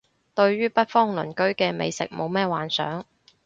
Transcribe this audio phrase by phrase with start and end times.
[0.33, 3.05] 對於北方鄰居嘅美食冇咩幻想